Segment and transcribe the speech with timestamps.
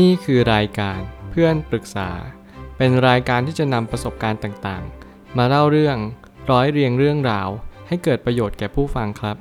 [0.00, 2.10] นี่คือรายการเพื่อนปรึกษา
[2.76, 5.96] เป็นรายการที่จะนำประสบการณ์ต่างๆ มาเล่าเรื่อง
[6.50, 7.48] ร้อยเรียงเรื่องราว
[7.88, 9.36] ให้เกิดประโยชน์แก่ผู้ฟังครับ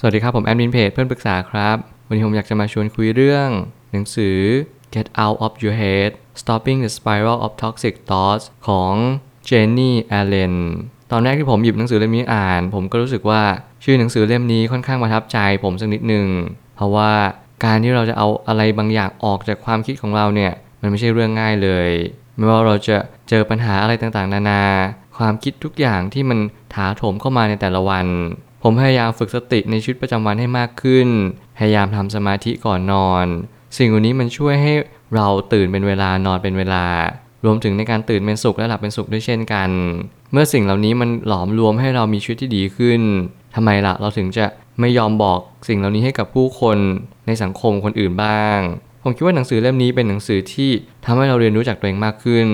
[0.00, 1.76] สวัสดีครับผมแอดมินเพจเพื่อนปรึกษาครับ
[2.06, 3.48] วันนี้ผมอยากจะมาชวนคุยเรื่อง
[3.92, 4.38] หนังสือ
[4.94, 6.10] Get Out of Your Head
[6.40, 8.94] Stopping the Spiral of Toxic Thoughts ของ
[9.48, 10.54] Jenny Allen
[11.10, 13.42] ตอนแรกที่ผมหยิบหนังสือเล่มนี้อ่าน ผมก็รู้สึกว่า
[13.84, 16.26] ชื่อหนังสือเล่มนี้ค่อนข้างประทับใจผมสักนิดหนึ่ง
[16.76, 17.12] เพราะว่า
[17.64, 21.88] การที่เราจะเอาอะไรบางอย่างออกจากความคิดของเราเนี่ยมันไม่ใช่เรื่องง่ายเลย
[22.36, 22.96] ไม่ว่าเราจะ
[23.28, 24.62] เจอปัญหาอะไรต่างๆ นานา
[25.18, 26.38] ความคิดทุกอย่างที่มัน
[26.74, 28.06] ถาโถมเข้ามาในแต่ละวัน
[28.62, 31.08] ผมพยายามฝึกสติในชีวิตประจำวันให้มากขึ้น
[31.58, 33.26] พยายามทำสมาธิก่อนนอน
[33.78, 34.74] สิ่งเหล่านี้มันช่วยให้
[35.14, 36.84] เราตื่นเป็นเวลานอนเป็นเวลา
[37.44, 39.70] รวมถึงในการตื่นเป็นสุขและหลับเป็นสุขด้วยเช่นกัน
[40.32, 43.00] เมื่อสิ่งเหล่านี้มันหลอมรวมให้เรามีชีวิตที่ดีขึ้น
[43.54, 44.44] ทำไมล่ะเราถึงจะ
[44.80, 46.78] ไม่ยอมบอกสิ่งเหล่านี้ให้กับผู้คน
[47.26, 48.58] ในสังคมคนอื่นบ้าง
[49.02, 50.70] ผมคิดว่าหนังสือเล่มนี้เป็นหนังสือที่
[51.04, 52.46] ทำให้เราเรียนรู้จากตัวเองมากขึ้น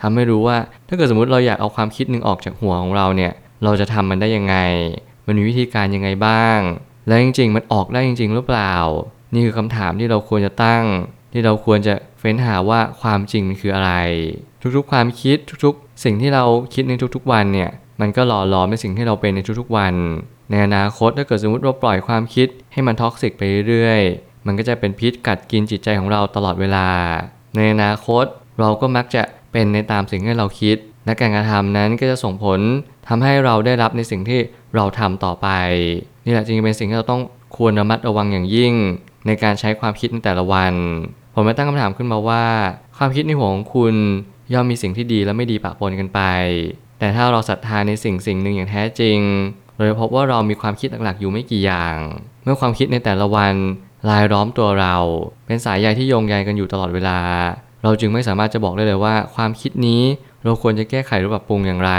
[0.00, 3.32] ทำให้รู้ว่าถ้าเกิดสมมติเราอยากเอาความคิดหนึ่งออกจากหัวของเราเนี่ย
[3.64, 4.56] เราจะทำมันได้ยังไง
[5.26, 6.58] มันมีวิธีการยังไงบ้าง
[7.06, 8.74] และจริง ๆ มันออกได้จริง ๆ หรือเปล่า
[9.32, 10.84] นี่คือคำถามที่เราควรจะตั้ง
[11.32, 13.92] ที่เราควรจะเฟ้นหาว่าความจริงมันคืออะไร
[14.76, 16.44] ทุกๆ ความคิดทุกๆ สิ่งที่เรา
[16.74, 19.94] คิดในทุกๆ วันเนี่ยมันก็หล่อหลอมในสิ่งที่เราเป็นในทุกๆวัน
[20.50, 26.86] ในอนาคตถ้าเกิดสมมติเราปล่อยความคิดให้มัน toxic ไปเรื่อยๆ มันก็จะเป็นพิษกัดกินจิตใจของเราตลอดเวลา
[27.56, 28.24] ในอนาคต
[28.60, 29.22] เราก็มักจะ
[29.52, 32.60] เป็นในตามสิ่งที่เราคิด และการกระทำนั้นก็จะส่งผล
[33.08, 34.40] ทำให้เราได้รับในสิ่งที่
[34.74, 35.48] เราทำต่อไป
[36.24, 37.22] นี่แหละจึงเป็นสิ่งที่เราต้อง
[37.56, 38.74] ควรระมัดระวังอย่างยิ่ง
[39.26, 40.74] ในการใช้ความคิดในแต่ละวัน
[41.34, 42.44] ผมมาตั้งคำถามขึ้นมาว่า
[42.98, 43.94] ความคิดในหัวของคุณ
[44.52, 46.20] ย่อมมีสิ่งที่ดีและไม่ดีปะปนกันไป
[46.98, 49.18] แต่ถ้าเราศรัทธาในสิ่งสิ่งหนึ่งอย่างแท้จริง
[49.76, 51.96] เราจะพบว่าเรามีความคิดหลักๆอยู่ไม่กี่อย่าง
[52.44, 53.54] เมื่อความคิดในแต่ละวัน
[54.10, 54.96] ลายล้อมตัวเรา
[55.46, 57.18] เป็นสายใยที่โยงใยกันอยู่ตลอดเวลา
[57.82, 60.02] เราจึงไม่สามารถจะบอกได้เลยว่า ความคิดนี้
[60.44, 61.92] เราควรจะแก้ไขหรือปรับปรุงอย่างไร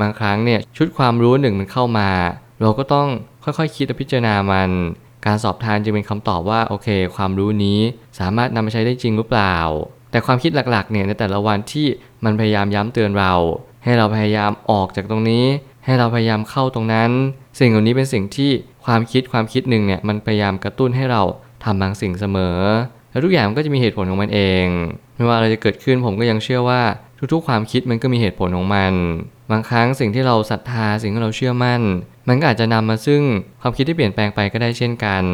[0.00, 2.10] บางครั้งเนี่ยชุดความรู้หนึ่งมันเข้ามา
[2.60, 3.08] เราก็ต้อง
[3.44, 4.70] ค่อยๆคคิดและพิจารณามัน
[5.26, 7.80] การสอบทานจึงเป็นคำตอบว่าโอเค ความรู้นี้
[8.18, 9.56] สามารถนำมาใช้ได้จริงหรือเปล่า
[10.10, 11.86] แต่ความคิดหลักๆเนี่ยในแต่ละวันที่
[12.24, 13.32] มันพยายามย้ำเตือนเรา
[13.84, 15.44] ให้เราพยายามออกจากตรงนี้
[15.86, 17.10] ให้เราพยายามเข้าตรงนั้น
[17.58, 18.50] สิ่งเหล่านี้เป็นสิ่งที่
[18.84, 21.22] ความคิดความคิดหนึ่งเนี่ยมันพยายามกระตุ้นให้เรา
[21.64, 22.58] ทำบางสิ่งเสมอ
[23.10, 24.66] แล้วทุกอย่างมันก็จะมีเหตุผลของมันเอง
[25.16, 26.82] ไม่ว่าอะไรจะเกิดขึ้นผมก็ยังเชื่อว่า
[27.32, 28.92] ทุกๆ ความคิดมันก็มีเหตุผลของมัน
[29.50, 31.80] บางครั้งสิ่งที่เราศรัทธาสิ่งที่เราเชื่อมั่น
[32.28, 33.22] มันก็อาจจะนำมาซึ่ง
[33.60, 35.24] ความคิดที่เปลี่ยนแปลงไปก็ได้เช่นกัน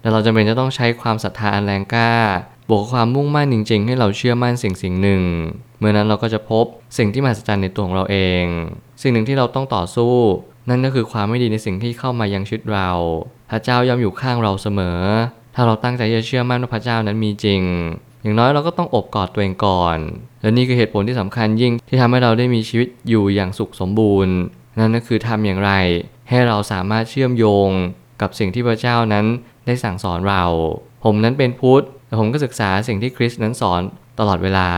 [0.00, 2.12] แต่เราจำเป็นจะต้องใช้ความศรัทธาอันแรงกล้า
[2.68, 5.22] บวกความมุ่งมั่นจริง ๆ ให้เราเชื่อมั่นสิ่งสิ่งหนึ่ง
[5.78, 6.64] เมื่อนั้นเราก็จะพบ
[6.98, 8.44] สิ่งที่มหัศจรรย์ในตัวของเราเอง
[9.02, 10.14] สิ่งหนึ่งที่เราต้องต่อสู้
[10.68, 12.90] นั่นก็คือความไม่ดีในสิ่งที่เข้ามายังชีวิตเรา
[13.50, 15.00] พระเจ้ายอมอยู่ข้างเราเสมอ
[15.54, 17.62] ถ้าเราตั้งใจจะเชื่อมั่นว่าพระเจ้านั้นมีจริง
[18.22, 19.98] อย่างน้อยเราก็ต้องอบกอดตัวเองก่อน
[20.42, 24.34] และนี่คือเหตุผลที่สำคัญยิ่งที่ทำให้เราได้มีชีวิตอยู่อย่างสุขสมบูรณ์
[24.78, 25.72] นั่นก็คือทำอย่างไร
[26.28, 27.68] ให้เราสามารถเชื่อมโยง
[28.20, 29.24] กับสิ่งที่พระเจ้านั้น
[29.66, 30.44] ได้สั่งสอนเรา
[31.04, 33.80] ผมนั้นเป็นพุทธ แต่ผมก็ศึกษาสิ่งที่คริสต์นั้นสอน
[34.18, 34.68] ตลอดเวลา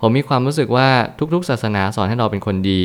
[0.00, 0.88] ผมมีความรู้สึกว่า
[1.34, 2.82] ทุกๆ ศาสนาสอนให้เราเป็นคนดี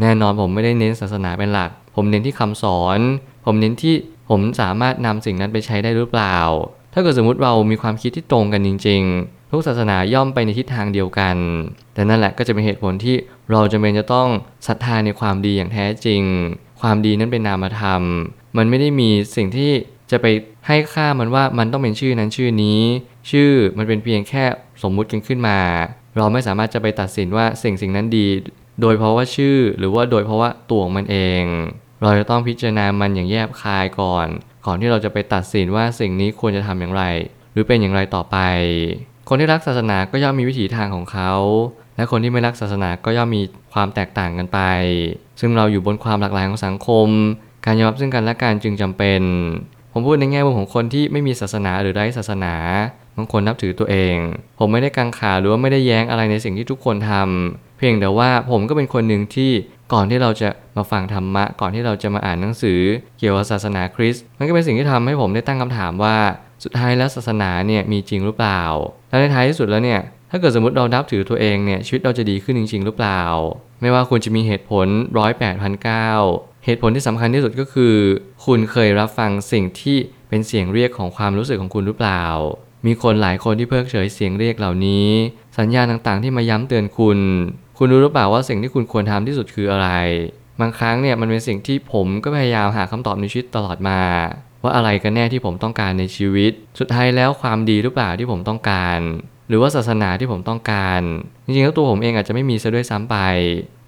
[0.00, 2.98] แน่นอนผมไม่ได้เน้นศาสนาเป็นหลัก ผมเน้นที่คำสอน
[3.44, 3.94] ผมเน้นที่
[4.30, 6.38] ผมสามารถนำสิ่งนั้นไปใช้ได้หรือเปล่า
[6.94, 11.36] ถ้าเกิดสมมติเรามีความคิดที่ตรงกันจริง ๆ ทุกศาสนาย่อมไปในทิศทางเดียวกัน
[11.94, 13.16] แต่นั่นแหละก็จะเป็นเหตุผลที่
[13.50, 14.28] เราจำเป็นจะต้อง
[14.66, 16.22] ศรัทธาในความดีอย่างแท้จริง
[16.80, 18.02] ความดีนั้นเป็นนามธรรม
[18.56, 19.70] มันไม่ได้มีสิ่งที่
[20.10, 20.26] จะไป
[20.66, 22.80] ให้ค่ามันว่ามันต้องเป็นชื่อนั้นชื่อนี้
[23.30, 24.44] ชื่อมันเป็นเพียงแค่
[24.82, 25.58] สมมุติกันขึ้นมา
[26.16, 28.26] เราไม่สามารถจะไปตัดสินว่าสิ่งสิ่งนั้นดี
[28.80, 31.42] โดยเพราะว่าชื่อหรือว่าโดยเพราะว่าตัวของมันเอง
[32.02, 34.26] เราจะต้องพิจารณามันอย่างแยบคายก่อน
[34.66, 37.04] ก่อนที่เราจะไปตัดสินว่าสิ่งนี้ควรจะทำอย่างไร
[37.52, 38.36] หรือเป็นอย่างไรต่อไป
[39.28, 41.32] คนที่รักศาสนาก็ย่อมมีวิถีทางของเขา
[41.96, 44.60] และคนที่ไม่รักศาสนาก็ย่อมมีความแตกต่างกันไป
[45.40, 47.08] ซึ่งเราอยู่บนความหลากหลายของสังคม
[47.66, 49.20] การยอมรับซึ่งกันและกันจึงจำเป็น
[49.98, 52.54] ผมพูดในแง่มุมของคนที่ไม่มีศาสนาหรือไร้ศาสนา
[53.16, 54.16] บางคนนับถือตัวเอง
[54.58, 59.50] ผมไม่ได้กังขาหรือว่าไม่ได้แย้งอะไรในสิ่งที่ทุกคนทำเพียงแต่ว่าผมก็เป็นคนหนึ่งที่
[59.92, 62.80] ก่อนที่เราจะมาฟังธรรมะ ก่อนที่เราจะมาอ่านหนังสือ
[63.18, 66.16] เกี่ยวกับศาสนาคริสต์มันก็เป็นสิ่งที่ทำให้ผมได้ตั้งคำถามว่า
[66.64, 68.62] สุดท้ายแล้วศาสนาเนี่ยมีจริงหรือเปล่า
[69.08, 70.00] และในท้ายที่สุดแล้วเนี่ย
[70.30, 73.22] ถ้าเกิดสมมติเรานับถือตัวเองเนี่ยชีวิตเราจะดีขึ้นจริง ๆ หรือเปล่า
[73.80, 74.86] ไม่ว่าคุณจะมีเหตุผล
[75.18, 76.08] ร้อยแปดพันเก้า
[76.66, 77.94] เหตุผลที่สำคัญที่สุดก็คือ
[78.44, 79.96] คุณเคยรับฟังสิ่งที่
[80.28, 82.24] เป็นเสียงเรียกของความรู้สึกของคุณหรือเปล่า
[82.86, 85.08] มีคนหลายคนที่เพิกเฉยเสียงเรียกเหล่านี้
[85.58, 87.18] สัญญาณต่างๆ ที่มาย้ำเตือนคุณ
[87.78, 89.88] คุณรู้หรือเปล่าว่าสิ่งที่คุณควรทำที่สุดคืออะไร
[90.60, 94.00] บางครั้งเนี่ยมันเป็นสิ่งที่ผมก็พยายามหาคำตอบในชีวิตตลอดมา
[94.62, 99.00] ว่าอะไรกันแน่ที่ผมต้องการในชีวิต สุดท้ายแล้วความดีหรือเปล่าที่ผมต้องการ
[99.48, 101.00] หรือว่าศาสนาที่ผมต้องการ
[101.44, 103.16] จริงๆแล้วตัวผมเองอาจจะไม่มีซะด้วยซ้ำไป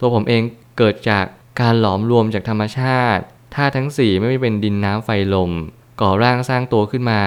[0.00, 0.42] ตัวผมเอง
[0.78, 1.24] เกิดจาก
[1.60, 3.22] การหลอมรวมจากธรรมชาติ
[3.54, 5.52] ธาตุทั้ง4ไม่ว่าเป็นดินน้ำไฟลม
[6.00, 7.20] ก่อร่างสร้างตัวขึ้นมา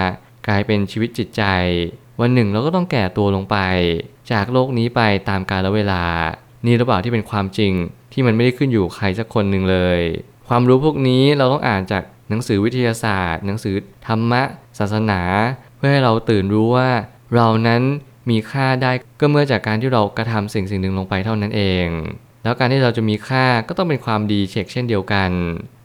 [0.48, 1.44] กลายเป็นชีวิตจิตใจ
[2.22, 3.57] วันหนึ่งเราก็ต้องแก่ตัวลงไป
[4.31, 6.04] จากโลกนี้ไปตามกาลเวลา
[6.66, 7.74] นี่หรือเปล่าที่เป็นความจริง
[8.13, 10.00] ที่มันไม่ได้ขึ้นอยู่ใครสักคนหนึ่งเลย
[10.48, 13.75] ความรู้พวกนี้เราต้องอ่านจากหนังสือวิทยาศาสตร์ หนังสือ
[14.07, 14.42] ธรรมะ
[14.80, 15.22] ศาสนา
[15.78, 16.89] เพื่อให้เราตื่นรู้ว่า
[17.36, 17.81] เรานั้น
[18.30, 21.88] มีค่าได้ก็เมื่อจากการที่เรากระทำสิ่งสิ่งหนึ่งลงไปเท่านั้นเอง
[22.43, 25.31] แล้วการที่เราจะมีค่าก็ต้องเป็นความดีเช็คเช่นเดียวกัน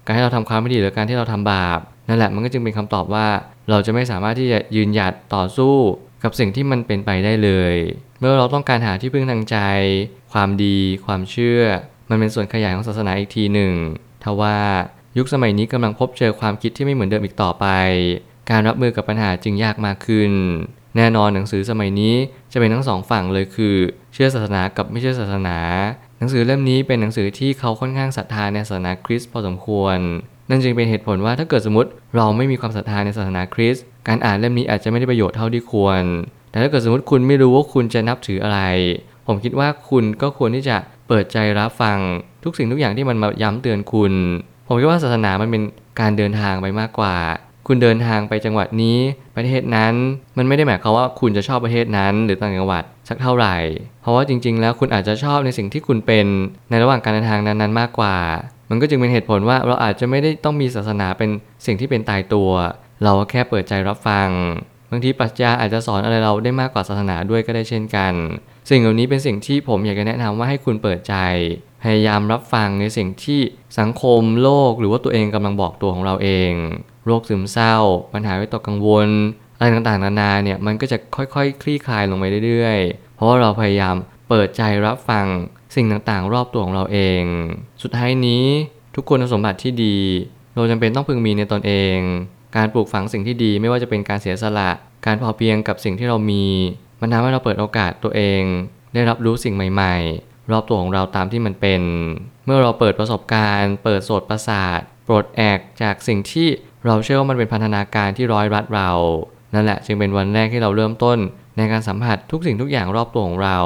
[0.05, 3.27] การที่เราทำความไม่ดีหรือการที่เราทำบาปนั่นแหละมันก็จึงเป็นคำตอบว่า
[3.71, 5.75] เราจะไม่สามารถที่จะยืนหยัดต่อสู้
[6.23, 7.75] กับสิ่งที่มันเป็นไปได้เลย
[8.19, 9.57] เมื่อเราต้องการหาที่พึ่งทางใจ
[10.33, 11.63] ความดี ความเชื่อ
[12.11, 13.73] มันเป็นส่วนขยายของศาสนาอีกทีหนึ่ง
[14.25, 14.59] ทว่า
[15.19, 17.67] ยุคสมัยนี้กำลังพบเจอความคิดที่ไม่เหมือนเดิมอีกต่อไป
[18.51, 20.33] การรับมือกับปัญหาจึงยากมากขึ้น
[20.97, 22.15] แน่นอนหนังสือสมัยนี้
[22.53, 23.77] จะเป็นทั้งสองฝั่งเลยคือ
[24.15, 25.59] เชื่อศาสนากับไม่เชื่อศาสนา
[26.19, 29.97] หนังสือเล่มนี้เป็นหนังสือที่เขาค่อนข้างศรัทธาในศาสนาคริสต์พอสมควร
[30.51, 36.03] นั่นจึงเป็นเหตุผลว่าถ้าเกิดสมมติเราไม่มีความศรัทธาในศาสนาคริสต์การอ่านเล่มนี้อาจจะไม่ได้ประโยชน์เท่าที่ควร
[36.51, 38.61] แต่ถ้าเกิดสมมติคุณไม่รู้ว่าคุณจะนับถืออะไร
[39.27, 40.77] ผมคิดว่าคุณก็ควรที่จะ
[41.09, 41.99] เปิดใจรับฟัง
[42.45, 44.13] ทุกสิ่งทุกอย่างที่มันมาย้ำเตือนคุณ
[44.67, 45.63] ผมคิดว่าศาสนามันเป็น
[46.01, 47.15] การเดินทางไปมากกว่า
[47.67, 48.99] คุณเดินทางไปจังหวัดนี้
[49.37, 49.95] ประเทศนั้น
[50.37, 53.57] มันไม่ได้หมายความว่าคุณจะชอบประเทศนั้น หรือต่างจังหวัดสักเท่าไหร่
[54.03, 56.27] เพราะว่าจริง ๆ แล้วคุณอาจจะชอบในสิ่งที่คุณเป็น
[56.71, 58.17] ในระหว่างการเดินทางนั้นๆ มากกว่า
[58.71, 61.31] มันก็จึงเป็นเหตุผลว่าเราอาจจะไม่ได้ต้องมีศาสนาเป็น
[61.67, 62.51] สิ่งที่เป็นตายตัว
[63.05, 64.29] เราแค่เปิดใจรับฟัง
[64.91, 68.13] บางทีปรัชญาอาจจะสอนอะไรเราได้มากกว่าศาสนาด้วยก็ได้เช่นกัน
[68.71, 71.15] สิ่งเหล่านี้เป็นสิ่งที่ผมอยากจะแนะนำว่าให้คุณเปิดใจ
[71.83, 73.41] พยายามรับฟังในสิ่งที่
[73.79, 76.53] สังคมโลกหรือว่าตัวเองกำลังบอกตัวของเราเอง
[77.07, 77.77] โรคซึมเศร้า
[78.13, 79.09] ปัญหาวิตกกังวล
[79.57, 83.95] อะไรต่างๆนานาเนี่ยมันก็จะค่อยๆคคลี่คลายลงไปเรื่อยๆ เพราะว่าเราพยายาม
[84.29, 85.27] เปิดใจรับฟัง
[85.75, 87.23] สิ่งต่างๆ รอบตัวของเราเอง
[87.83, 88.45] สุดท้ายนี้
[88.97, 89.99] ทุกคนสมบัติที่ดี
[90.55, 91.99] เราจำเป็นต้องพึงมีในตนเอง
[92.57, 94.71] การปลูกฝังสิ่งที่ดีไม่ว่าจะเป็นการเสียสละ
[95.07, 96.45] การพอเพียงกับสิ่งที่เรามี
[97.01, 98.43] มันทำให้เราเปิดโอกาสตัวเอง
[98.95, 101.83] ได้รับรู้สิ่งใหม่ ๆ รอบตัวของเราตามที่มันเป็น
[102.45, 106.49] เมื่อเราเปิดประสบการณ์ เปิดโสดประสาทปลดแอกจากสิ่งที่
[106.87, 108.91] เราเชื่อว่ามันเป็นพันธนาการที่ร้อยรัดเรา
[109.55, 111.19] นั่นแหละจึงเป็นวันแรกที่เราเริ่มต้น
[111.57, 113.59] ในการสัมผัสทุกสิ่งทุกอย่างรอบตัวของเรา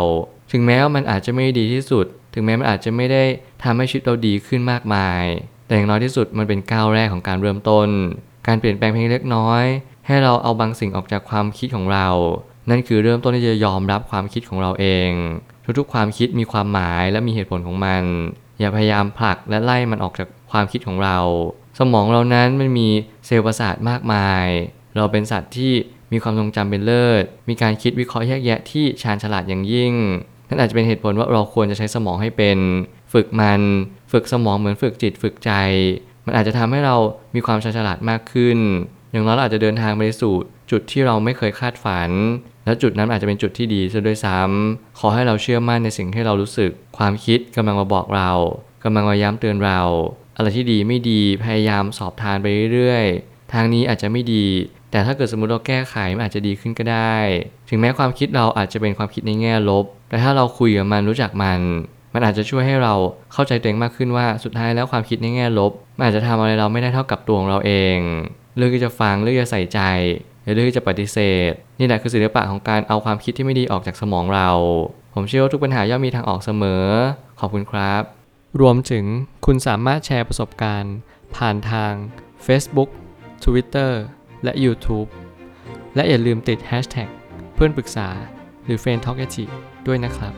[0.52, 3.24] ถึงแม้ว่ามันอาจจะไม่ดีที่สุด ถึงแม้มันอาจจะไม่ได้
[3.62, 5.22] ทำให้ชีวิตเราดีขึ้นมากมาย
[5.66, 7.88] แต่อย่างน้อยที่สุดมันเป็นก้าวแรกของการเริ่มต้น
[8.46, 9.64] การเปลี่ยนแปลงเพียงเล็กน้อย
[10.06, 12.08] ให้เราเอาบางสิ่งออกจากความคิดของเรา
[12.70, 15.10] นั่นคือเริ่มต้นที่จะยอมรับความคิดของเราเอง
[15.78, 18.02] ทุกๆ ความคิดมีความหมายและมีเหตุผลของมัน
[18.58, 21.18] อย่าพยายามผลักและไล่มันออกจากความคิดของเรา
[21.78, 22.88] สมองเรานั้นมันมี
[23.26, 24.46] เซลล์ประสาทมากมาย
[24.96, 25.72] เราเป็นสัตว์ที่
[26.12, 29.94] มีความทรงจำเป็นเลิศ มีการคิดวิเคราะห์แยกแยะที่ชาญฉลาดอย่างยิ่ง
[30.48, 32.58] นั่นอาจจะเป็นเหตุผลว่าเราควรจะใช้สมองให้เป็น
[33.12, 33.62] ฝึกมัน
[34.12, 35.52] ฝึกสมองเหมือนฝึกจิตฝึกใจ
[36.26, 36.96] มันอาจจะทำให้เรา
[37.34, 38.58] มีความชาญฉลาดมากขึ้น
[39.10, 40.34] อย่างน้อยเราอาจจะเดินทางไปสู่
[40.70, 42.10] จุดที่เราไม่เคยคาดฝัน
[42.64, 48.30] และจุดนั้นอาจจะเป็นจุดที่ดีซะด้วยซ้ำขอให้เราเชื่อมั่นในสิ่งที่เรารู้สึก ความคิดกำลังมาบอกเรา
[48.84, 49.80] กำลังมาย้ำเตือนเรา
[50.36, 54.46] อะไรที่ดีไม่ดีพยายามสอบทานไปเรื่อยๆ ทางนี้อาจจะไม่ดี
[54.90, 57.16] แต่ถ้าเกิดสมมติเราแก้ไขมันอาจจะดีขึ้นก็ได้
[57.68, 61.60] ถึงแม้ความคิดเราอาจจะเป็นความคิดในแง่ลบ แต่ถ้าเราคุยกับมันรู้จักมัน
[62.14, 62.94] มันอาจจะช่วยให้เรา
[63.32, 67.98] เข้าใจตัวเองมากขึ้นว่าสุดท้ายแล้วความคิดในแง่ลบ มันอาจจะทำอะไรเราไม่ได้เท่ากับตัวของเราเอง
[68.56, 69.80] เลือกที่จะฟังเลือกจะใส่ใจ
[70.42, 71.18] หรือเลือกที่จะปฏิเส
[71.50, 74.48] ธ นี่แหละคือศิลปะของการเอาความคิดที่ไม่ดีออกจากสมองเรา
[75.14, 76.84] ผมเชื่อว่าทุกปัญหาย่อมมีทางออกเสมอ
[77.40, 78.02] ขอบคุณครับ
[78.60, 79.04] รวมถึง
[79.46, 80.94] คุณสามารถแชร์ประสบการณ์
[81.36, 81.92] ผ่านทาง
[82.46, 82.90] Facebook
[83.44, 83.92] Twitter
[84.44, 85.08] และ YouTube
[85.94, 87.08] และอย่าลืมติด Hashtag
[87.54, 88.08] เพื่อนปรึกษา
[88.64, 89.26] หรือ f r ร e n d t a l k a
[89.86, 90.34] ด้วยนะครับ